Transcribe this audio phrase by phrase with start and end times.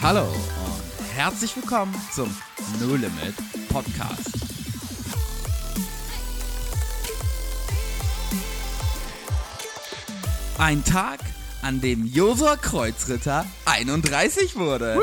[0.00, 2.32] Hallo und herzlich willkommen zum
[2.80, 3.34] No Limit
[3.68, 4.30] Podcast.
[10.58, 11.18] Ein Tag,
[11.62, 14.96] an dem Josua Kreuzritter 31 wurde.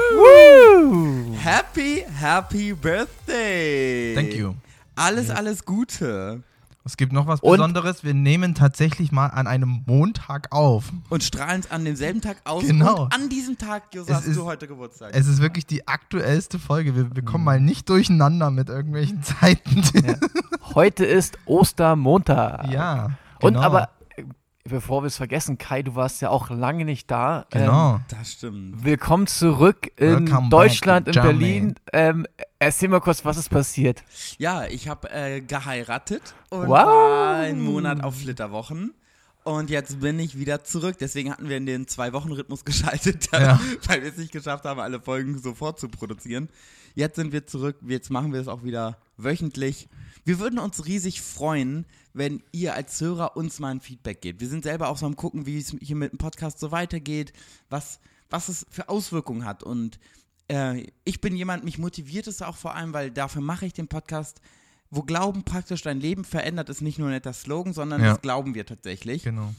[1.38, 4.16] Happy, happy Birthday!
[4.16, 4.54] Thank you.
[4.96, 6.44] Alles, alles Gute.
[6.84, 8.04] Es gibt noch was Und- Besonderes.
[8.04, 10.92] Wir nehmen tatsächlich mal an einem Montag auf.
[11.10, 12.64] Und strahlen an demselben Tag aus.
[12.66, 13.04] Genau.
[13.04, 15.12] Und an diesem Tag, Es hast ist- du heute Geburtstag.
[15.14, 16.96] Es ist wirklich die aktuellste Folge.
[16.96, 17.26] Wir, wir Mhm.
[17.26, 19.84] kommen mal nicht durcheinander mit irgendwelchen Zeiten.
[20.74, 22.72] Heute ist Ostermontag.
[22.72, 23.12] Ja.
[23.42, 23.62] Und genau.
[23.66, 23.88] aber, äh,
[24.64, 27.46] bevor wir es vergessen, Kai, du warst ja auch lange nicht da.
[27.50, 28.00] Genau.
[28.10, 28.76] das stimmt.
[28.78, 31.38] Ähm, willkommen zurück in Welcome Deutschland, in Germany.
[31.38, 31.76] Berlin.
[31.94, 32.28] Ähm,
[32.60, 34.04] erzähl mal kurz, was ist passiert?
[34.38, 36.70] Ja, ich habe äh, geheiratet und Wow.
[36.70, 38.94] war einen Monat auf Flitterwochen.
[39.44, 40.98] Und jetzt bin ich wieder zurück.
[41.00, 43.60] Deswegen hatten wir in den Zwei-Wochen-Rhythmus geschaltet, Ja.
[43.88, 46.48] weil wir es nicht geschafft haben, alle Folgen sofort zu produzieren.
[46.96, 47.78] Jetzt sind wir zurück.
[47.88, 49.88] Jetzt machen wir es auch wieder wöchentlich.
[50.26, 54.42] Wir würden uns riesig freuen, wenn ihr als Hörer uns mal ein Feedback gebt.
[54.42, 57.34] Wir sind selber auch so am gucken, wie es hier mit dem Podcast so weitergeht,
[57.70, 59.64] was, was es für Auswirkungen hat.
[59.64, 60.00] Und
[60.48, 63.88] äh, ich bin jemand, mich motiviert es auch vor allem, weil dafür mache ich den
[63.88, 64.42] Podcast,
[64.90, 68.10] wo Glauben praktisch dein Leben verändert, ist nicht nur ein netter Slogan, sondern Ja.
[68.14, 69.24] das glauben wir tatsächlich.
[69.24, 69.54] Genau.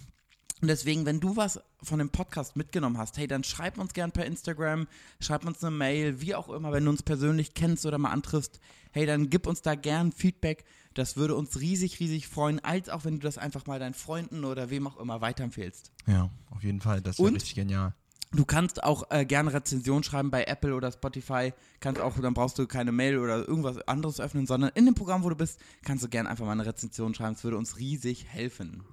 [0.63, 4.13] Und deswegen, wenn du was von dem Podcast mitgenommen hast, hey, dann schreib uns gern
[4.13, 4.87] per Instagram,
[5.19, 8.61] schreib uns eine Mail, wie auch immer, wenn du uns persönlich kennst oder mal antriffst,
[8.93, 10.65] hey, dann gib uns da gern Feedback.
[10.95, 14.45] Das würde uns riesig, riesig freuen, als auch wenn du das einfach mal deinen Freunden
[14.45, 15.91] oder wem auch immer weiterempfehlst.
[16.07, 17.01] Ja, auf jeden Fall.
[17.01, 17.93] Das wäre richtig genial.
[18.31, 21.53] Du kannst auch äh, gerne Rezension schreiben bei Apple oder Spotify.
[21.81, 25.25] Kannst auch, dann brauchst du keine Mail oder irgendwas anderes öffnen, sondern in dem Programm,
[25.25, 27.35] wo du bist, kannst du gerne einfach mal eine Rezension schreiben.
[27.35, 28.85] Es würde uns riesig helfen.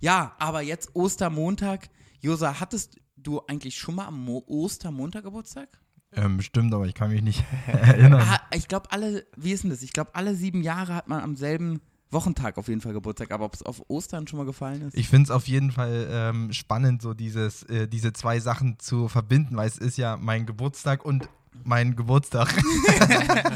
[0.00, 1.90] Ja, aber jetzt Ostermontag.
[2.20, 5.68] Josa, hattest du eigentlich schon mal am Mo Ostermontag Geburtstag?
[6.12, 8.22] Ähm, bestimmt, aber ich kann mich nicht erinnern.
[8.26, 9.82] Ah, ich glaube, alle, wie ist denn das?
[9.82, 11.80] Ich glaube, alle sieben Jahre hat man am selben
[12.10, 13.30] Wochentag auf jeden Fall Geburtstag.
[13.30, 14.96] Aber ob es auf Ostern schon mal gefallen ist?
[14.96, 19.06] Ich finde es auf jeden Fall ähm, spannend, so dieses, äh, diese zwei Sachen zu
[19.06, 21.28] verbinden, weil es ist ja mein Geburtstag und
[21.62, 22.52] mein Geburtstag.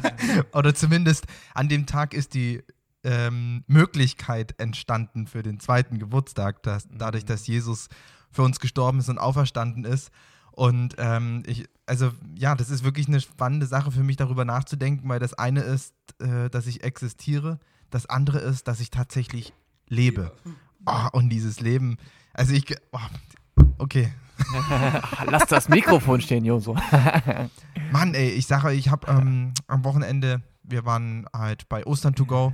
[0.53, 2.63] Oder zumindest an dem Tag ist die
[3.05, 7.89] ähm, Möglichkeit entstanden für den zweiten Geburtstag, dass, dadurch, dass Jesus
[8.31, 10.11] für uns gestorben ist und auferstanden ist.
[10.53, 15.09] Und ähm, ich, also ja, das ist wirklich eine spannende Sache für mich, darüber nachzudenken,
[15.09, 17.59] weil das eine ist, äh, dass ich existiere,
[17.91, 19.53] das andere ist, dass ich tatsächlich
[19.89, 20.33] lebe.
[20.87, 21.97] Oh, und dieses Leben,
[22.33, 22.99] also ich, ge- oh,
[23.79, 24.13] okay.
[25.27, 26.77] Lass das Mikrofon stehen, Joso.
[27.93, 32.25] Mann, ey, ich sage, ich habe ähm, am Wochenende, wir waren halt bei Ostern to
[32.27, 32.53] go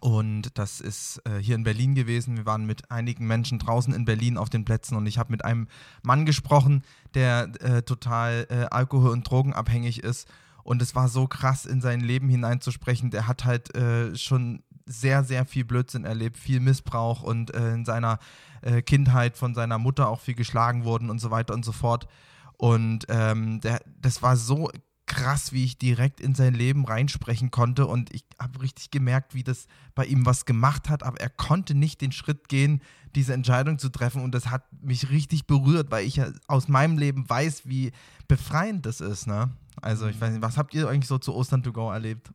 [0.00, 2.36] und das ist äh, hier in Berlin gewesen.
[2.36, 5.44] Wir waren mit einigen Menschen draußen in Berlin auf den Plätzen und ich habe mit
[5.44, 5.68] einem
[6.02, 6.82] Mann gesprochen,
[7.14, 10.28] der äh, total äh, alkohol- und drogenabhängig ist
[10.62, 13.10] und es war so krass, in sein Leben hineinzusprechen.
[13.10, 17.84] Der hat halt äh, schon sehr, sehr viel Blödsinn erlebt, viel Missbrauch und äh, in
[17.84, 18.18] seiner
[18.62, 22.06] äh, Kindheit von seiner Mutter auch viel geschlagen worden und so weiter und so fort.
[22.56, 24.70] Und ähm, der, das war so
[25.10, 27.88] krass, wie ich direkt in sein Leben reinsprechen konnte.
[27.88, 29.66] Und ich habe richtig gemerkt, wie das
[29.96, 31.02] bei ihm was gemacht hat.
[31.02, 32.80] Aber er konnte nicht den Schritt gehen,
[33.16, 34.22] diese Entscheidung zu treffen.
[34.22, 37.90] Und das hat mich richtig berührt, weil ich ja aus meinem Leben weiß, wie
[38.28, 39.26] befreiend das ist.
[39.26, 39.50] Ne?
[39.82, 42.30] Also ich weiß nicht, was habt ihr eigentlich so zu Ostern to go erlebt?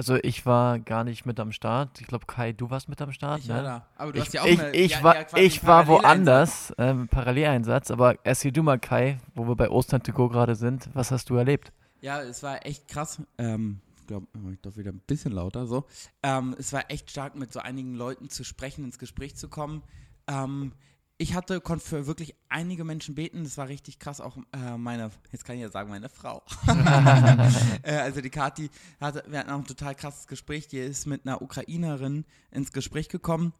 [0.00, 2.00] Also ich war gar nicht mit am Start.
[2.00, 3.40] Ich glaube, Kai, du warst mit am Start.
[3.40, 3.56] Ich ne?
[3.56, 3.86] war da.
[3.98, 6.72] Aber du ich, hast ja auch ich, eine- ich ja, war, ja, ich war woanders,
[6.78, 10.88] ähm, Paralleleinsatz, aber erzähl du mal, Kai, wo wir bei Ostern to go gerade sind,
[10.94, 11.70] was hast du erlebt?
[12.00, 13.20] Ja, es war echt krass.
[13.36, 15.84] Ähm, ich glaube, ich darf wieder ein bisschen lauter so.
[16.22, 19.82] Ähm, es war echt stark, mit so einigen Leuten zu sprechen, ins Gespräch zu kommen.
[20.26, 20.72] Ähm,
[21.20, 23.44] ich hatte, konnte für wirklich einige Menschen beten.
[23.44, 24.22] Das war richtig krass.
[24.22, 26.42] Auch äh, meine, jetzt kann ich ja sagen, meine Frau.
[27.82, 30.68] äh, also die Kathi, hatte, wir hatten auch ein total krasses Gespräch.
[30.68, 33.52] Die ist mit einer Ukrainerin ins Gespräch gekommen.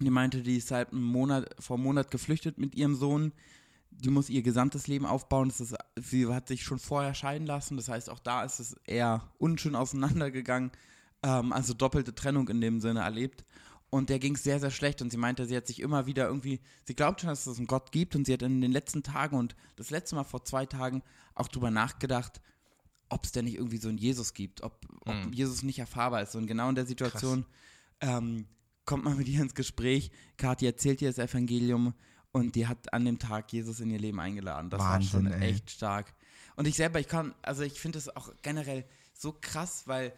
[0.00, 3.32] Die meinte, die ist seit einem Monat, vor einem Monat geflüchtet mit ihrem Sohn
[3.90, 5.48] die muss ihr gesamtes Leben aufbauen.
[5.48, 7.76] Das ist, sie hat sich schon vorher scheiden lassen.
[7.76, 10.70] Das heißt, auch da ist es eher unschön auseinandergegangen.
[11.22, 13.44] Ähm, also doppelte Trennung in dem Sinne erlebt.
[13.90, 15.00] Und der ging es sehr, sehr schlecht.
[15.00, 17.66] Und sie meinte, sie hat sich immer wieder irgendwie, sie glaubt schon, dass es einen
[17.66, 18.14] Gott gibt.
[18.16, 21.02] Und sie hat in den letzten Tagen und das letzte Mal vor zwei Tagen
[21.34, 22.40] auch drüber nachgedacht,
[23.08, 25.32] ob es denn nicht irgendwie so einen Jesus gibt, ob, ob Mhm.
[25.32, 26.34] Jesus nicht erfahrbar ist.
[26.34, 27.46] Und genau in der Situation
[28.00, 28.46] ähm,
[28.84, 30.10] kommt man mit ihr ins Gespräch.
[30.36, 31.94] Kathi erzählt ihr das Evangelium
[32.32, 34.68] und die hat an dem Tag Jesus in ihr Leben eingeladen.
[34.68, 35.50] Das Wahnsinn, war schon ey.
[35.50, 36.12] echt stark.
[36.56, 40.12] Und ich selber, ich kann, also ich finde es auch generell so krass, weil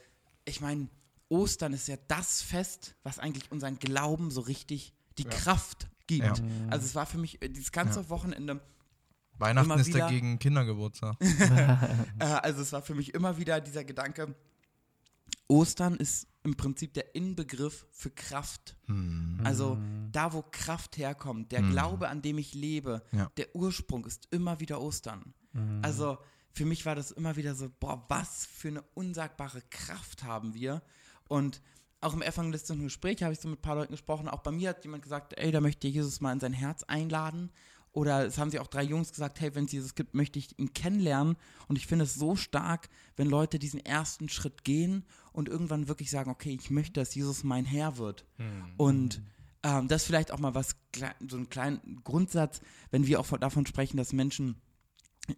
[0.45, 0.89] ich meine,
[1.31, 6.25] Ostern ist ja das Fest, was eigentlich unseren Glauben so richtig die Kraft gibt.
[6.39, 6.45] Ja.
[6.69, 8.61] Also es war für mich äh, dieses ganze Wochenende
[9.39, 11.17] Weihnachten immer ist wieder- dagegen Kindergeburtstag.
[12.19, 14.35] Äh, also es war für mich immer wieder dieser Gedanke,
[15.49, 18.77] Ostern ist im Prinzip der Inbegriff für Kraft.
[18.87, 19.41] Hm.
[19.45, 19.79] Also
[20.13, 21.71] da, wo Kraft herkommt, der Mhm.
[21.73, 23.31] Glaube, an dem ich lebe, Ja.
[23.37, 25.35] der Ursprung ist immer wieder Ostern.
[25.83, 26.19] Also
[26.53, 30.83] für mich war das immer wieder so, boah, was für eine unsagbare Kraft haben wir.
[31.31, 31.63] Und
[32.01, 34.29] auch im evangelistischen Gespräch habe ich so mit ein paar Leuten gesprochen.
[34.29, 36.83] Auch bei mir hat jemand gesagt, ey, da möchte ich Jesus mal in sein Herz
[36.83, 37.51] einladen.
[37.93, 40.59] Oder es haben sie auch drei Jungs gesagt, hey, wenn es Jesus gibt, möchte ich
[40.59, 41.37] ihn kennenlernen.
[41.69, 46.11] Und ich finde es so stark, wenn Leute diesen ersten Schritt gehen und irgendwann wirklich
[46.11, 48.25] sagen, okay, ich möchte, dass Jesus mein Herr wird.
[48.77, 49.23] Und
[49.63, 50.75] ähm, das ist vielleicht auch mal was,
[51.29, 52.61] so ein kleiner Grundsatz,
[52.91, 54.57] wenn wir auch von, davon sprechen, dass Menschen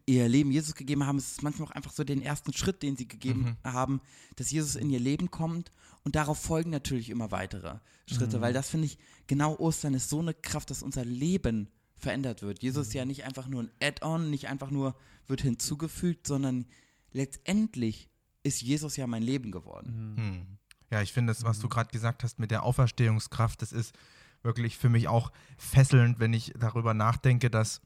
[0.07, 2.97] ihr Leben Jesus gegeben haben, ist es manchmal auch einfach so den ersten Schritt, den
[2.97, 4.01] sie gegeben haben,
[4.37, 5.71] dass Jesus in ihr Leben kommt
[6.05, 10.21] und darauf folgen natürlich immer weitere Schritte, weil das finde ich, genau Ostern ist so
[10.21, 12.63] eine Kraft, dass unser Leben verändert wird.
[12.63, 14.97] Jesus ist ja nicht einfach nur ein Add-on, nicht einfach nur
[15.27, 16.67] wird hinzugefügt, sondern
[17.13, 18.11] letztendlich
[18.43, 20.15] ist Jesus ja mein Leben geworden.
[20.17, 20.59] Hm.
[20.91, 23.95] Ja, ich finde das, was du gerade gesagt hast mit der Auferstehungskraft, das ist
[24.43, 27.81] wirklich für mich auch fesselnd, wenn ich darüber nachdenke, dass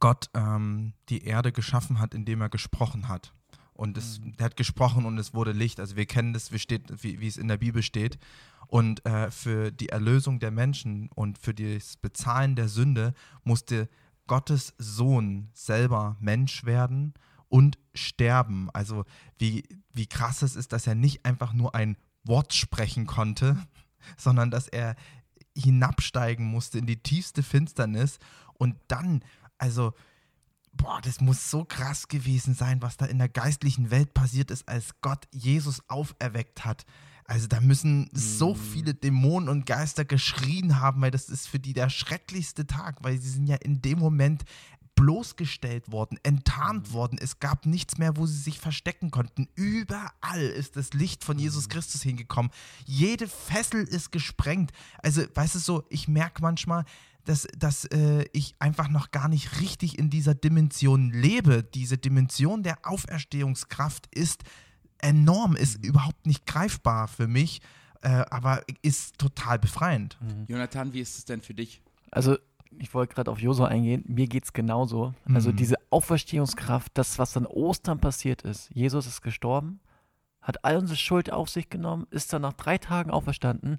[0.00, 3.32] Gott ähm, die Erde geschaffen hat, indem er gesprochen hat.
[3.72, 5.80] Und es, er hat gesprochen und es wurde Licht.
[5.80, 8.18] Also wir kennen das, wie, steht, wie, wie es in der Bibel steht.
[8.68, 13.88] Und äh, für die Erlösung der Menschen und für das Bezahlen der Sünde musste
[14.26, 17.14] Gottes Sohn selber Mensch werden
[17.48, 18.70] und sterben.
[18.72, 19.04] Also
[19.38, 23.58] wie, wie krass es ist, dass er nicht einfach nur ein Wort sprechen konnte,
[24.16, 24.96] sondern dass er
[25.56, 28.18] hinabsteigen musste in die tiefste Finsternis
[28.54, 29.24] und dann,
[29.58, 29.92] also,
[30.72, 34.68] boah, das muss so krass gewesen sein, was da in der geistlichen Welt passiert ist,
[34.68, 36.84] als Gott Jesus auferweckt hat.
[37.26, 41.72] Also da müssen so viele Dämonen und Geister geschrien haben, weil das ist für die
[41.72, 44.44] der schrecklichste Tag, weil sie sind ja in dem Moment
[44.94, 47.18] bloßgestellt worden, enttarnt worden.
[47.20, 49.48] Es gab nichts mehr, wo sie sich verstecken konnten.
[49.54, 52.52] Überall ist das Licht von Jesus Christus hingekommen.
[52.84, 54.72] Jede Fessel ist gesprengt.
[54.98, 56.84] Also, weißt du so, ich merke manchmal,
[57.24, 61.62] dass, dass äh, ich einfach noch gar nicht richtig in dieser Dimension lebe.
[61.62, 64.42] Diese Dimension der Auferstehungskraft ist
[64.98, 67.60] enorm, ist überhaupt nicht greifbar für mich,
[68.02, 70.18] äh, aber ist total befreiend.
[70.48, 71.82] Jonathan, wie ist es denn für dich?
[72.10, 72.36] Also,
[72.78, 74.04] ich wollte gerade auf Josua eingehen.
[74.08, 75.14] Mir geht es genauso.
[75.32, 75.56] Also, Mhm.
[75.56, 78.70] diese Auferstehungskraft, das, was an Ostern passiert ist.
[78.74, 79.80] Jesus ist gestorben,
[80.42, 83.78] hat all unsere Schuld auf sich genommen, ist dann nach drei Tagen auferstanden.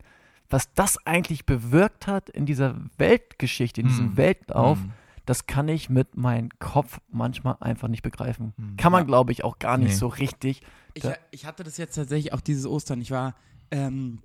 [0.50, 4.18] Was das eigentlich bewirkt hat in dieser Weltgeschichte, in diesem Mhm.
[4.18, 4.92] Weltlauf, Mhm.
[5.26, 8.54] das kann ich mit meinem Kopf manchmal einfach nicht begreifen.
[8.58, 8.78] Mhm.
[8.78, 9.06] Kann man, Ja.
[9.08, 9.96] glaube ich, auch gar nicht Nee.
[9.96, 10.62] so richtig.
[10.94, 13.02] Ich, Da- ich hatte das jetzt tatsächlich auch dieses Ostern.
[13.02, 13.36] Ich war
[13.72, 14.22] ähm,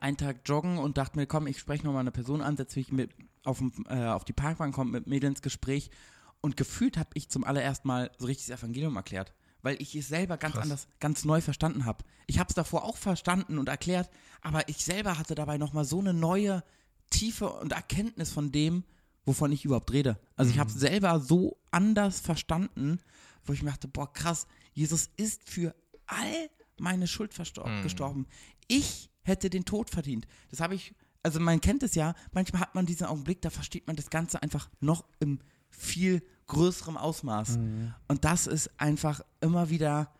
[0.00, 2.90] einen Tag joggen und dachte mir, komm, ich spreche nochmal eine Person an, setze mich
[2.90, 3.10] mit
[3.44, 5.90] auf, äh, auf die Parkbank, kommt mit Mädels ins Gespräch
[6.40, 10.08] und gefühlt habe ich zum allerersten Mal so richtig das Evangelium erklärt, weil ich es
[10.08, 10.62] selber ganz Krass.
[10.64, 12.04] anders, ganz neu verstanden habe.
[12.26, 14.10] Ich habe es davor auch verstanden und erklärt,
[14.40, 16.62] aber ich selber hatte dabei nochmal so eine neue
[17.10, 18.84] Tiefe und Erkenntnis von dem,
[19.24, 20.18] wovon ich überhaupt rede.
[20.36, 23.00] Also ich habe es selber so anders verstanden,
[23.44, 25.74] wo ich mir dachte, boah, krass, Jesus ist für
[26.06, 27.82] all meine Schuld Mhm.
[27.82, 28.26] gestorben.
[28.68, 30.26] Ich hätte den Tod verdient.
[30.50, 33.86] Das habe ich, also man kennt es ja, manchmal hat man diesen Augenblick, da versteht
[33.86, 35.40] man das Ganze einfach noch im
[35.70, 37.58] viel größerem Ausmaß.
[38.08, 40.10] Und das ist einfach immer wieder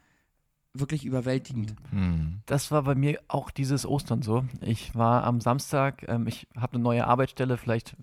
[0.74, 1.74] wirklich überwältigend.
[1.92, 2.40] Mhm.
[2.46, 4.44] Das war bei mir auch dieses Ostern so.
[4.60, 7.96] Ich war am Samstag, ähm, ich habe eine neue Arbeitsstelle, vielleicht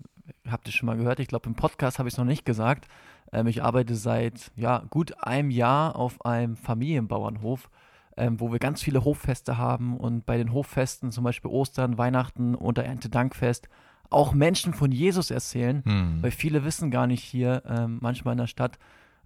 [0.46, 2.88] habt ihr schon mal gehört, ich glaube im Podcast habe ich es noch nicht gesagt.
[3.32, 7.70] Ähm, ich arbeite seit ja, gut einem Jahr auf einem Familienbauernhof,
[8.16, 12.54] ähm, wo wir ganz viele Hoffeste haben und bei den Hoffesten, zum Beispiel Ostern, Weihnachten
[12.54, 13.68] oder Erntedankfest,
[14.10, 16.22] auch Menschen von Jesus erzählen, Mhm.
[16.22, 18.78] weil viele wissen gar nicht hier, ähm, manchmal in der Stadt,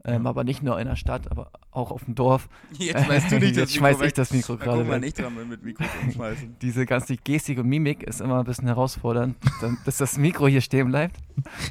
[0.02, 3.38] ähm, aber nicht nur in der Stadt, aber auch auf dem Dorf, Jetzt weißt du
[3.40, 5.00] nicht, Jetzt schmeiß ich das Mikro gerade weg.
[5.02, 6.56] nicht dran mit Mikro umschmeißen.
[6.62, 9.36] diese ganze Gestik und Mimik ist immer ein bisschen herausfordernd,
[9.84, 11.16] dass das Mikro hier stehen bleibt.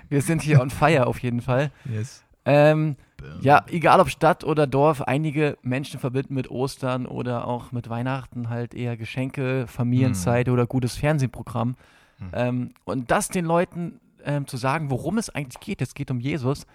[0.09, 1.71] Wir sind hier on fire auf jeden Fall.
[1.91, 2.23] Yes.
[2.46, 2.96] Ähm,
[3.41, 8.50] ja, egal ob Stadt oder Dorf, einige Menschen verbinden mit Ostern oder auch mit Weihnachten
[8.50, 11.75] halt eher Geschenke, Familienzeit oder gutes Fernsehprogramm.
[12.17, 12.29] Hm.
[12.34, 16.19] Ähm, und das den Leuten ähm, zu sagen, worum es eigentlich geht, es geht um
[16.19, 16.65] Jesus,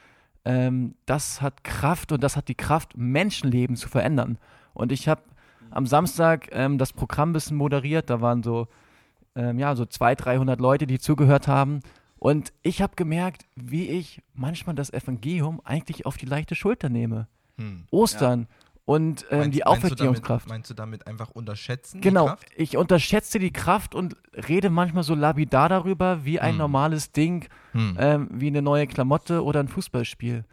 [0.45, 4.39] ähm, das hat Kraft und das hat die Kraft, Menschenleben zu verändern.
[4.75, 5.23] Und ich habe
[5.71, 8.69] am Samstag ähm, das Programm ein bisschen moderiert, da waren so,
[9.35, 11.81] ähm, ja, so 200, 300 Leute, die zugehört haben.
[12.25, 17.29] Und ich habe gemerkt, wie ich manchmal das Evangelium eigentlich auf die leichte Schulter nehme.
[17.59, 17.85] Mhm.
[17.91, 18.49] Ostern.
[18.87, 20.49] und ähm, Meinst- die Auferstehungskraft.
[20.49, 22.01] Meinst du damit einfach unterschätzen?
[22.01, 24.17] Genau, ich unterschätze die Kraft und
[24.49, 26.59] rede manchmal so lapidar darüber, wie ein Hm.
[26.59, 27.97] normales Ding, Hm.
[27.99, 30.45] ähm, wie eine neue Klamotte oder ein Fußballspiel.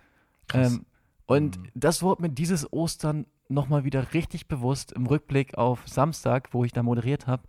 [0.53, 0.85] Ähm,
[1.25, 1.63] und Hm.
[1.73, 6.73] das wurde mir dieses Ostern nochmal wieder richtig bewusst im Rückblick auf Samstag, wo ich
[6.73, 7.43] da moderiert habe,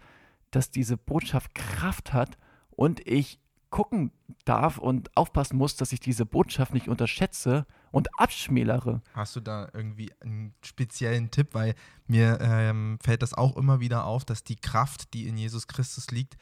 [0.53, 2.39] dass diese Botschaft Kraft hat
[2.71, 3.39] und ich
[3.73, 4.13] gucken
[4.45, 9.03] darf und aufpassen muss, dass ich diese Botschaft nicht unterschätze und abschmälere.
[9.15, 11.49] Hast du da irgendwie einen speziellen Tipp?
[11.53, 11.75] Weil
[12.07, 16.11] mir ähm, fällt das auch immer wieder auf, dass die Kraft, die in Jesus Christus
[16.11, 16.37] liegt,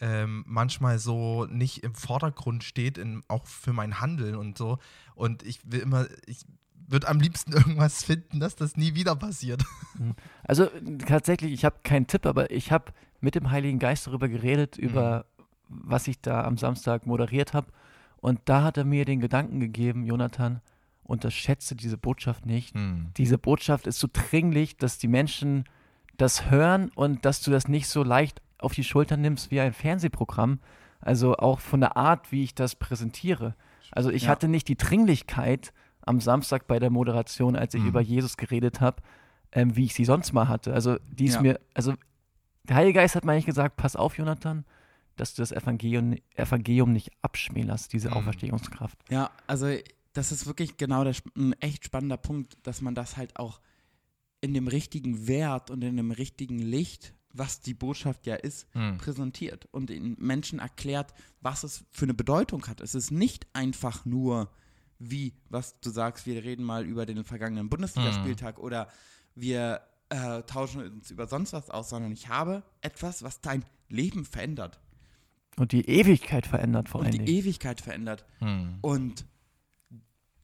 [0.00, 4.78] ähm, manchmal so nicht im Vordergrund steht, in, auch für mein Handeln und so.
[5.14, 6.44] Und ich will immer, ich
[6.88, 9.64] würde am liebsten irgendwas finden, dass das nie wieder passiert.
[10.44, 14.28] Also äh, tatsächlich, ich habe keinen Tipp, aber ich habe mit dem Heiligen Geist darüber
[14.28, 15.24] geredet, über
[15.68, 17.68] was ich da am Samstag moderiert habe.
[18.18, 20.60] Und da hat er mir den Gedanken gegeben, Jonathan,
[21.04, 22.74] unterschätze diese Botschaft nicht.
[23.16, 25.64] Diese Botschaft ist so dringlich, dass die Menschen
[26.16, 29.72] das hören und dass du das nicht so leicht auf die Schulter nimmst wie ein
[29.72, 30.58] Fernsehprogramm.
[31.00, 33.54] Also auch von der Art, wie ich das präsentiere.
[33.92, 34.30] Also ich Ja.
[34.30, 37.88] hatte nicht die Dringlichkeit am Samstag bei der Moderation, als ich Mhm.
[37.88, 39.02] über Jesus geredet habe,
[39.52, 40.72] ähm, wie ich sie sonst mal hatte.
[40.72, 41.42] Also die ist Ja.
[41.42, 41.94] mir, also
[42.64, 44.64] der Heilige Geist hat mir eigentlich gesagt, pass auf, Jonathan,
[45.16, 48.14] dass du das Evangelium, Evangelium nicht abschmälerst, diese Mhm.
[48.14, 48.98] Auferstehungskraft.
[49.10, 49.74] Ja, also
[50.12, 53.60] das ist wirklich genau der, ein echt spannender Punkt, dass man das halt auch
[54.40, 58.96] in dem richtigen Wert und in dem richtigen Licht, was die Botschaft ja ist, Hm.
[58.98, 62.80] präsentiert und den Menschen erklärt, was es für eine Bedeutung hat.
[62.80, 64.50] Es ist nicht einfach nur
[64.98, 68.88] wie, was du sagst, wir reden mal über den vergangenen Bundesligaspieltag oder
[69.34, 74.24] wir äh, tauschen uns über sonst was aus, sondern ich habe etwas, was dein Leben
[74.24, 74.80] verändert
[75.58, 77.38] Und die Ewigkeit verändert vor und allen die Dingen.
[77.38, 78.78] Ewigkeit verändert Hm.
[78.82, 79.24] und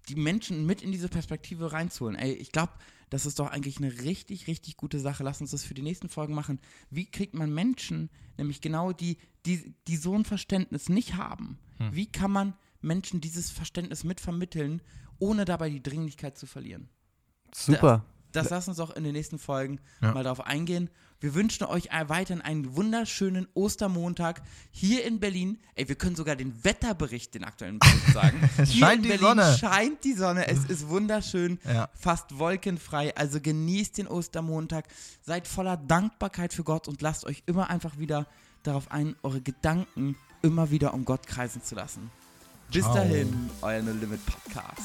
[0.09, 2.17] die Menschen mit in diese Perspektive reinzuholen.
[2.17, 2.73] Ey, ich glaube,
[3.11, 5.23] das ist doch eigentlich eine richtig, richtig gute Sache.
[5.23, 6.59] Lass uns das für die nächsten Folgen machen.
[6.91, 11.59] Wie kriegt man Menschen, nämlich genau die, die, die so ein Verständnis nicht haben?
[11.77, 11.95] Hm.
[11.95, 14.83] Wie kann man Menschen dieses Verständnis mitvermitteln,
[15.19, 16.89] ohne dabei die Dringlichkeit zu verlieren?
[17.55, 18.05] Super.
[18.33, 20.13] Das lass uns auch in den nächsten Folgen Ja.
[20.13, 20.91] mal darauf eingehen.
[21.21, 25.61] Wir wünschen euch weiterhin einen wunderschönen Ostermontag hier in Berlin.
[25.77, 28.51] Ey, wir können sogar den Wetterbericht, den aktuellen Bericht sagen.
[28.59, 29.57] Es hier scheint in die Berlin Sonne.
[29.57, 30.49] scheint die Sonne.
[30.49, 31.89] Es ist wunderschön, Ja.
[31.95, 33.15] fast wolkenfrei.
[33.17, 34.87] Also genießt den Ostermontag.
[35.25, 38.27] Seid voller Dankbarkeit für Gott und lasst euch immer einfach wieder
[38.65, 42.11] darauf ein, eure Gedanken immer wieder um Gott kreisen zu lassen.
[42.73, 42.95] Bis Ciao.
[42.97, 44.83] dahin, euer No Limit Podcast.